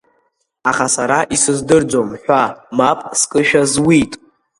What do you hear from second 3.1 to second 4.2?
скшәа зуит.